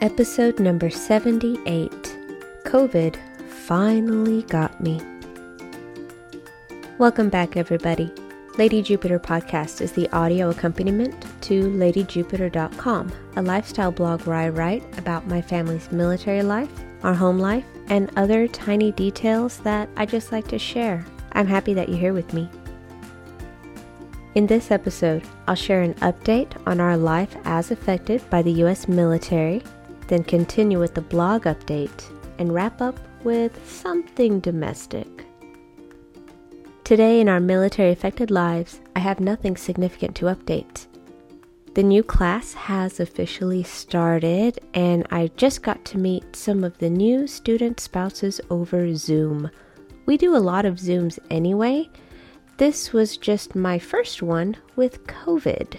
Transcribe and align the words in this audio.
Episode 0.00 0.60
number 0.60 0.90
78 0.90 1.90
COVID 2.62 3.16
finally 3.48 4.42
got 4.44 4.80
me. 4.80 5.00
Welcome 6.98 7.28
back, 7.28 7.56
everybody. 7.56 8.12
Lady 8.58 8.80
Jupiter 8.80 9.18
podcast 9.18 9.80
is 9.80 9.90
the 9.90 10.08
audio 10.10 10.50
accompaniment 10.50 11.26
to 11.40 11.64
ladyjupiter.com, 11.70 13.12
a 13.34 13.42
lifestyle 13.42 13.90
blog 13.90 14.22
where 14.22 14.36
I 14.36 14.50
write 14.50 14.84
about 15.00 15.26
my 15.26 15.42
family's 15.42 15.90
military 15.90 16.42
life, 16.42 16.70
our 17.02 17.14
home 17.14 17.40
life, 17.40 17.64
and 17.88 18.08
other 18.14 18.46
tiny 18.46 18.92
details 18.92 19.58
that 19.58 19.88
I 19.96 20.06
just 20.06 20.30
like 20.30 20.46
to 20.48 20.60
share. 20.60 21.04
I'm 21.32 21.48
happy 21.48 21.74
that 21.74 21.88
you're 21.88 21.98
here 21.98 22.12
with 22.12 22.32
me. 22.32 22.48
In 24.36 24.46
this 24.46 24.70
episode, 24.70 25.24
I'll 25.48 25.56
share 25.56 25.82
an 25.82 25.94
update 25.94 26.52
on 26.68 26.78
our 26.78 26.96
life 26.96 27.36
as 27.44 27.72
affected 27.72 28.22
by 28.30 28.42
the 28.42 28.52
U.S. 28.52 28.86
military, 28.86 29.64
then 30.08 30.24
continue 30.24 30.78
with 30.78 30.94
the 30.94 31.00
blog 31.00 31.44
update, 31.44 32.04
and 32.38 32.52
wrap 32.52 32.80
up 32.80 32.98
with 33.24 33.66
something 33.68 34.40
domestic. 34.40 35.24
Today, 36.84 37.20
in 37.20 37.28
our 37.28 37.40
military 37.40 37.90
affected 37.90 38.30
lives, 38.30 38.80
I 38.96 39.00
have 39.00 39.20
nothing 39.20 39.56
significant 39.56 40.16
to 40.16 40.26
update. 40.26 40.86
The 41.74 41.82
new 41.82 42.02
class 42.02 42.54
has 42.54 42.98
officially 42.98 43.62
started, 43.62 44.58
and 44.74 45.06
I 45.10 45.30
just 45.36 45.62
got 45.62 45.84
to 45.86 45.98
meet 45.98 46.34
some 46.34 46.64
of 46.64 46.76
the 46.78 46.90
new 46.90 47.26
student 47.26 47.78
spouses 47.78 48.40
over 48.50 48.94
Zoom. 48.94 49.50
We 50.06 50.16
do 50.16 50.34
a 50.34 50.38
lot 50.38 50.64
of 50.64 50.76
Zooms 50.76 51.18
anyway 51.30 51.88
this 52.58 52.92
was 52.92 53.16
just 53.16 53.54
my 53.54 53.78
first 53.78 54.20
one 54.20 54.56
with 54.74 55.06
COVID. 55.06 55.76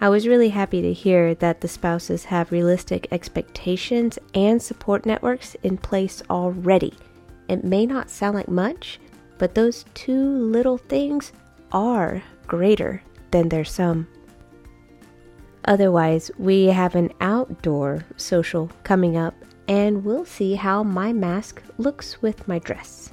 I 0.00 0.08
was 0.08 0.28
really 0.28 0.50
happy 0.50 0.80
to 0.82 0.92
hear 0.92 1.34
that 1.36 1.60
the 1.60 1.66
spouses 1.66 2.24
have 2.26 2.52
realistic 2.52 3.08
expectations 3.10 4.16
and 4.32 4.62
support 4.62 5.04
networks 5.04 5.56
in 5.64 5.76
place 5.76 6.22
already. 6.30 6.94
It 7.48 7.64
may 7.64 7.84
not 7.84 8.08
sound 8.08 8.36
like 8.36 8.48
much, 8.48 9.00
but 9.38 9.56
those 9.56 9.84
two 9.94 10.22
little 10.22 10.78
things 10.78 11.32
are 11.72 12.22
greater 12.46 13.02
than 13.32 13.48
their 13.48 13.64
sum. 13.64 14.06
Otherwise, 15.64 16.30
we 16.38 16.66
have 16.66 16.94
an 16.94 17.12
outdoor 17.20 18.04
social 18.16 18.70
coming 18.84 19.16
up, 19.16 19.34
and 19.66 20.04
we'll 20.04 20.24
see 20.24 20.54
how 20.54 20.84
my 20.84 21.12
mask 21.12 21.60
looks 21.76 22.22
with 22.22 22.46
my 22.46 22.60
dress. 22.60 23.10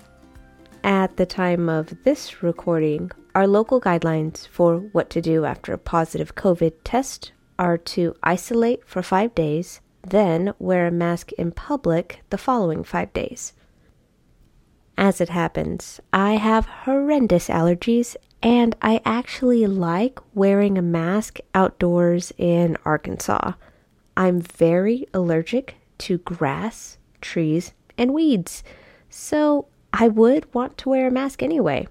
At 0.83 1.17
the 1.17 1.25
time 1.25 1.67
of 1.67 2.03
this 2.03 2.43
recording, 2.43 3.11
our 3.35 3.45
local 3.45 3.81
guidelines 3.81 4.47
for 4.47 4.77
what 4.77 5.09
to 5.09 5.21
do 5.21 5.43
after 5.43 5.73
a 5.73 5.77
positive 5.77 6.35
COVID 6.35 6.71
test 6.85 7.33
are 7.59 7.77
to 7.77 8.15
isolate 8.23 8.87
for 8.87 9.03
five 9.03 9.35
days, 9.35 9.81
then 10.07 10.53
wear 10.57 10.87
a 10.87 10.91
mask 10.91 11.33
in 11.33 11.51
public 11.51 12.21
the 12.29 12.37
following 12.37 12.83
five 12.83 13.11
days. 13.11 13.51
As 14.97 15.19
it 15.19 15.27
happens, 15.27 15.99
I 16.13 16.35
have 16.35 16.65
horrendous 16.65 17.49
allergies 17.49 18.15
and 18.41 18.75
I 18.81 19.01
actually 19.03 19.67
like 19.67 20.19
wearing 20.33 20.77
a 20.77 20.81
mask 20.81 21.39
outdoors 21.53 22.31
in 22.37 22.77
Arkansas. 22.85 23.53
I'm 24.15 24.39
very 24.39 25.07
allergic 25.13 25.75
to 25.97 26.19
grass, 26.19 26.97
trees, 27.19 27.73
and 27.97 28.13
weeds, 28.13 28.63
so 29.09 29.67
I 29.91 30.07
would 30.07 30.53
want 30.53 30.77
to 30.79 30.89
wear 30.89 31.07
a 31.07 31.11
mask 31.11 31.43
anyway. 31.43 31.87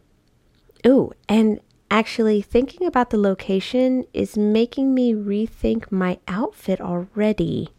Ooh, 0.87 1.13
and 1.29 1.61
actually, 1.91 2.43
thinking 2.43 2.87
about 2.87 3.11
the 3.11 3.19
location 3.19 4.05
is 4.13 4.37
making 4.37 4.95
me 4.95 5.15
rethink 5.15 5.91
my 5.91 6.19
outfit 6.29 6.81
already. 6.81 7.71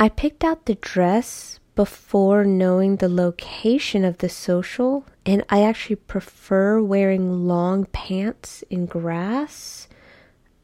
I 0.00 0.08
picked 0.08 0.44
out 0.44 0.66
the 0.66 0.76
dress 0.76 1.60
before 1.74 2.44
knowing 2.44 2.96
the 2.96 3.08
location 3.08 4.04
of 4.04 4.18
the 4.18 4.30
social, 4.30 5.04
and 5.26 5.44
I 5.50 5.62
actually 5.62 5.96
prefer 5.96 6.80
wearing 6.80 7.46
long 7.46 7.84
pants 7.86 8.64
in 8.70 8.86
grass 8.86 9.88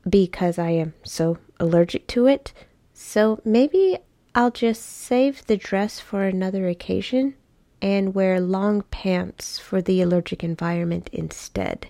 because 0.08 0.58
I 0.58 0.70
am 0.70 0.94
so 1.02 1.38
allergic 1.60 2.06
to 2.08 2.26
it. 2.26 2.54
So 2.94 3.40
maybe 3.44 3.98
I'll 4.34 4.50
just 4.50 4.82
save 4.82 5.46
the 5.46 5.56
dress 5.58 6.00
for 6.00 6.24
another 6.24 6.66
occasion 6.66 7.34
and 7.82 8.14
wear 8.14 8.40
long 8.40 8.82
pants 8.82 9.58
for 9.58 9.82
the 9.82 10.00
allergic 10.00 10.44
environment 10.44 11.10
instead. 11.12 11.88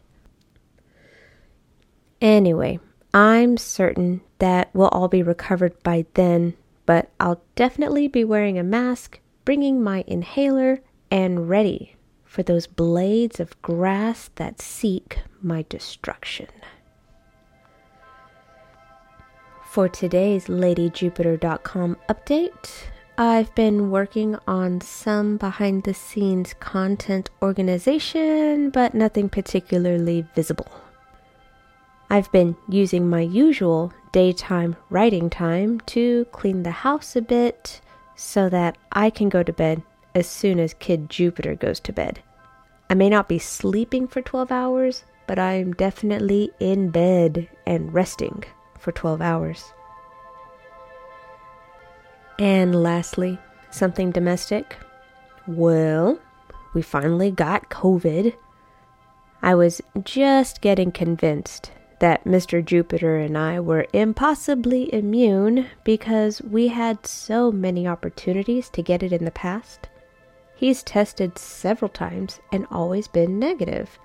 Anyway, 2.21 2.81
I'm 3.13 3.59
certain 3.59 4.23
that 4.39 4.71
we'll 4.73 4.89
all 4.89 5.09
be 5.09 5.23
recovered 5.23 5.81
by 5.83 6.07
then, 6.15 6.55
but 6.87 7.11
I'll 7.21 7.43
definitely 7.55 8.09
be 8.09 8.25
wearing 8.25 8.59
a 8.59 8.65
mask, 8.65 9.21
bringing 9.45 9.83
my 9.83 10.03
inhaler, 10.07 10.81
and 11.11 11.49
ready 11.49 11.97
for 12.25 12.43
those 12.43 12.67
blades 12.67 13.39
of 13.39 13.61
grass 13.61 14.31
that 14.37 14.63
seek 14.63 15.19
my 15.43 15.67
destruction. 15.69 16.49
For 19.67 19.89
today's 19.89 20.47
LadyJupiter.com 20.47 21.97
update, 22.09 22.71
I've 23.19 23.55
been 23.55 23.91
working 23.91 24.39
on 24.49 24.81
some 24.81 25.37
behind 25.37 25.83
the 25.83 25.93
scenes 25.93 26.55
content 26.55 27.29
organization, 27.43 28.71
but 28.71 28.95
nothing 28.95 29.29
particularly 29.29 30.27
visible. 30.35 30.69
I've 32.09 32.33
been 32.33 32.57
using 32.71 33.11
my 33.11 33.21
usual 33.21 33.93
daytime 34.13 34.77
writing 34.89 35.29
time 35.29 35.81
to 35.81 36.25
clean 36.33 36.63
the 36.63 36.71
house 36.71 37.15
a 37.15 37.21
bit 37.21 37.83
so 38.17 38.49
that 38.49 38.79
I 38.93 39.11
can 39.11 39.29
go 39.29 39.43
to 39.43 39.53
bed 39.53 39.83
as 40.15 40.27
soon 40.27 40.59
as 40.59 40.73
Kid 40.75 41.11
Jupiter 41.11 41.55
goes 41.55 41.81
to 41.81 41.93
bed. 41.93 42.23
I 42.89 42.95
may 42.95 43.11
not 43.11 43.29
be 43.29 43.39
sleeping 43.39 44.09
for 44.09 44.23
12 44.23 44.51
hours, 44.51 45.05
but 45.27 45.39
I'm 45.39 45.73
definitely 45.75 46.51
in 46.61 46.91
bed 46.91 47.49
and 47.67 47.93
resting 47.93 48.45
for 48.79 48.91
12 48.93 49.21
hours. 49.21 49.73
And 52.43 52.83
lastly, 52.83 53.39
something 53.71 54.11
domestic. 54.11 54.77
Well, 55.47 56.19
we 56.75 56.83
finally 56.83 57.31
got 57.31 57.71
COVID. 57.71 58.35
I 59.41 59.55
was 59.55 59.81
just 60.03 60.61
getting 60.61 60.91
convinced 60.91 61.71
that 62.01 62.25
Mr. 62.25 62.65
Jupiter 62.65 63.17
and 63.17 63.39
I 63.39 63.61
were 63.61 63.87
impossibly 63.93 64.93
immune 64.93 65.69
because 65.85 66.43
we 66.43 66.67
had 66.67 67.07
so 67.07 67.53
many 67.53 67.87
opportunities 67.87 68.69
to 68.71 68.83
get 68.83 69.05
it 69.05 69.13
in 69.13 69.25
the 69.25 69.31
past. 69.31 69.89
He's 70.57 70.83
tested 70.83 71.39
several 71.39 71.91
times 71.91 72.41
and 72.51 72.67
always 72.73 73.07
been 73.07 73.39
negative, 73.39 74.01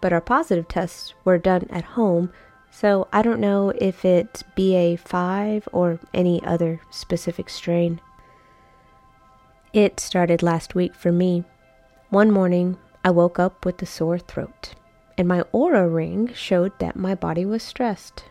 but 0.00 0.14
our 0.14 0.22
positive 0.22 0.66
tests 0.66 1.12
were 1.26 1.36
done 1.36 1.66
at 1.68 1.84
home 1.84 2.32
so 2.72 3.06
I 3.12 3.20
don't 3.20 3.38
know 3.38 3.70
if 3.78 4.02
it's 4.02 4.42
BA5 4.56 5.68
or 5.72 6.00
any 6.14 6.42
other 6.42 6.80
specific 6.90 7.50
strain. 7.50 8.00
It 9.74 10.00
started 10.00 10.42
last 10.42 10.74
week 10.74 10.94
for 10.94 11.12
me. 11.12 11.44
One 12.08 12.30
morning, 12.30 12.78
I 13.04 13.10
woke 13.10 13.38
up 13.38 13.66
with 13.66 13.80
a 13.82 13.86
sore 13.86 14.18
throat, 14.18 14.74
and 15.18 15.28
my 15.28 15.42
Oura 15.52 15.92
ring 15.92 16.32
showed 16.32 16.72
that 16.78 16.96
my 16.96 17.14
body 17.14 17.44
was 17.44 17.62
stressed. 17.62 18.24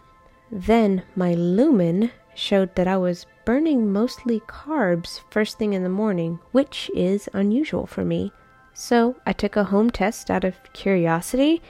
Then 0.51 1.03
my 1.15 1.35
lumen 1.35 2.11
showed 2.33 2.75
that 2.75 2.87
I 2.87 2.97
was 2.97 3.27
burning 3.45 3.93
mostly 3.93 4.39
carbs 4.41 5.21
first 5.29 5.59
thing 5.59 5.73
in 5.73 5.83
the 5.83 5.89
morning, 5.89 6.39
which 6.51 6.89
is 6.95 7.29
unusual 7.33 7.85
for 7.85 8.03
me. 8.03 8.31
So 8.73 9.17
I 9.23 9.33
took 9.33 9.55
a 9.55 9.65
home 9.65 9.91
test 9.91 10.31
out 10.31 10.43
of 10.43 10.55
curiosity, 10.73 11.61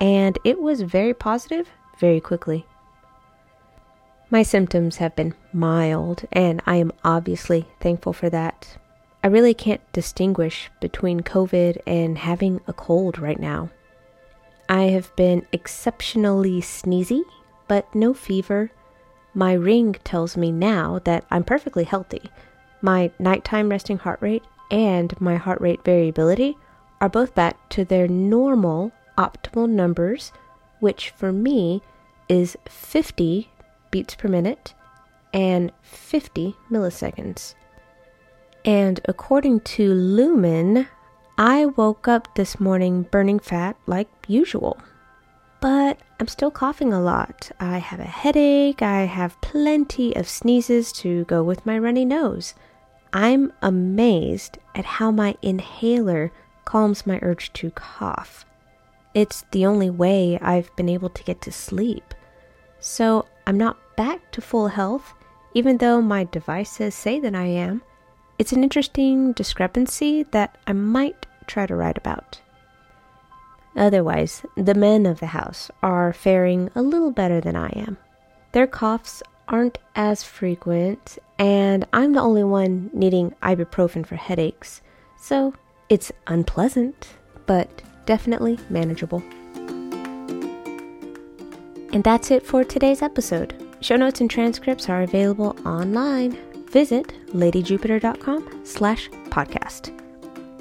and 0.00 0.36
it 0.44 0.60
was 0.60 0.82
very 0.82 1.14
positive 1.14 1.68
very 1.98 2.20
quickly. 2.20 2.66
My 4.30 4.42
symptoms 4.42 4.96
have 4.96 5.16
been 5.16 5.34
mild, 5.52 6.24
and 6.32 6.62
I 6.66 6.76
am 6.76 6.92
obviously 7.02 7.66
thankful 7.80 8.12
for 8.12 8.28
that. 8.28 8.76
I 9.24 9.26
really 9.28 9.54
can't 9.54 9.80
distinguish 9.92 10.70
between 10.80 11.20
COVID 11.20 11.78
and 11.86 12.18
having 12.18 12.60
a 12.66 12.72
cold 12.72 13.18
right 13.18 13.40
now. 13.40 13.70
I 14.68 14.82
have 14.84 15.14
been 15.16 15.46
exceptionally 15.50 16.60
sneezy, 16.60 17.22
but 17.68 17.92
no 17.94 18.12
fever. 18.12 18.70
My 19.32 19.54
ring 19.54 19.94
tells 20.04 20.36
me 20.36 20.52
now 20.52 21.00
that 21.04 21.24
I'm 21.30 21.42
perfectly 21.42 21.84
healthy. 21.84 22.30
My 22.82 23.10
nighttime 23.18 23.70
resting 23.70 23.98
heart 23.98 24.20
rate 24.20 24.44
and 24.70 25.18
my 25.20 25.36
heart 25.36 25.60
rate 25.60 25.84
variability 25.84 26.56
are 27.00 27.08
both 27.08 27.34
back 27.34 27.68
to 27.70 27.84
their 27.84 28.06
normal 28.08 28.92
optimal 29.16 29.68
numbers 29.68 30.32
which 30.80 31.10
for 31.10 31.32
me 31.32 31.82
is 32.28 32.56
50 32.68 33.50
beats 33.90 34.14
per 34.14 34.28
minute 34.28 34.74
and 35.32 35.72
50 35.82 36.54
milliseconds. 36.70 37.54
And 38.64 39.00
according 39.06 39.60
to 39.60 39.92
Lumen, 39.92 40.88
I 41.36 41.66
woke 41.66 42.08
up 42.08 42.34
this 42.34 42.58
morning 42.58 43.02
burning 43.02 43.38
fat 43.38 43.76
like 43.86 44.08
usual. 44.26 44.78
But 45.60 45.98
I'm 46.20 46.28
still 46.28 46.50
coughing 46.50 46.92
a 46.92 47.00
lot. 47.00 47.50
I 47.58 47.78
have 47.78 48.00
a 48.00 48.04
headache. 48.04 48.82
I 48.82 49.02
have 49.02 49.40
plenty 49.40 50.14
of 50.14 50.28
sneezes 50.28 50.92
to 50.92 51.24
go 51.24 51.42
with 51.42 51.66
my 51.66 51.78
runny 51.78 52.04
nose. 52.04 52.54
I'm 53.12 53.52
amazed 53.62 54.58
at 54.74 54.84
how 54.84 55.10
my 55.10 55.36
inhaler 55.42 56.30
calms 56.64 57.06
my 57.06 57.18
urge 57.22 57.52
to 57.54 57.70
cough. 57.70 58.44
It's 59.18 59.44
the 59.50 59.66
only 59.66 59.90
way 59.90 60.38
I've 60.40 60.70
been 60.76 60.88
able 60.88 61.08
to 61.08 61.24
get 61.24 61.40
to 61.42 61.50
sleep. 61.50 62.14
So 62.78 63.26
I'm 63.48 63.58
not 63.58 63.96
back 63.96 64.30
to 64.30 64.40
full 64.40 64.68
health, 64.68 65.12
even 65.54 65.78
though 65.78 66.00
my 66.00 66.22
devices 66.22 66.94
say 66.94 67.18
that 67.18 67.34
I 67.34 67.46
am. 67.46 67.82
It's 68.38 68.52
an 68.52 68.62
interesting 68.62 69.32
discrepancy 69.32 70.22
that 70.30 70.56
I 70.68 70.72
might 70.72 71.26
try 71.48 71.66
to 71.66 71.74
write 71.74 71.98
about. 71.98 72.40
Otherwise, 73.74 74.46
the 74.54 74.74
men 74.74 75.04
of 75.04 75.18
the 75.18 75.34
house 75.38 75.68
are 75.82 76.12
faring 76.12 76.70
a 76.76 76.82
little 76.82 77.10
better 77.10 77.40
than 77.40 77.56
I 77.56 77.70
am. 77.70 77.98
Their 78.52 78.68
coughs 78.68 79.20
aren't 79.48 79.78
as 79.96 80.22
frequent, 80.22 81.18
and 81.40 81.88
I'm 81.92 82.12
the 82.12 82.20
only 82.20 82.44
one 82.44 82.88
needing 82.92 83.34
ibuprofen 83.42 84.06
for 84.06 84.14
headaches, 84.14 84.80
so 85.16 85.54
it's 85.88 86.12
unpleasant, 86.28 87.16
but 87.46 87.82
definitely 88.08 88.58
manageable. 88.70 89.22
And 91.92 92.02
that's 92.02 92.30
it 92.30 92.44
for 92.44 92.64
today's 92.64 93.02
episode. 93.02 93.54
Show 93.82 93.96
notes 93.96 94.22
and 94.22 94.30
transcripts 94.30 94.88
are 94.88 95.02
available 95.02 95.54
online. 95.66 96.38
Visit 96.70 97.08
ladyjupiter.com 97.34 98.62
slash 98.64 99.10
podcast. 99.28 99.94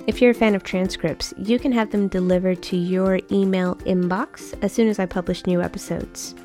If 0.07 0.21
you're 0.21 0.31
a 0.31 0.41
fan 0.41 0.55
of 0.55 0.63
transcripts, 0.63 1.33
you 1.37 1.57
can 1.57 1.71
have 1.71 1.91
them 1.91 2.09
delivered 2.09 2.61
to 2.63 2.75
your 2.75 3.21
email 3.31 3.75
inbox 3.77 4.53
as 4.61 4.73
soon 4.73 4.89
as 4.89 4.99
I 4.99 5.05
publish 5.05 5.45
new 5.45 5.61
episodes. 5.61 6.35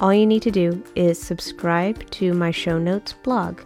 All 0.00 0.14
you 0.14 0.26
need 0.26 0.42
to 0.42 0.50
do 0.50 0.82
is 0.94 1.20
subscribe 1.20 2.08
to 2.12 2.32
my 2.32 2.50
show 2.50 2.78
notes 2.78 3.12
blog. 3.22 3.60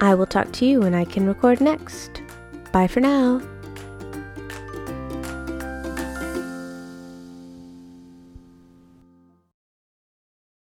I 0.00 0.14
will 0.14 0.26
talk 0.26 0.50
to 0.52 0.66
you 0.66 0.80
when 0.80 0.94
I 0.94 1.04
can 1.04 1.26
record 1.26 1.60
next. 1.60 2.22
Bye 2.72 2.86
for 2.86 3.00
now. 3.00 3.40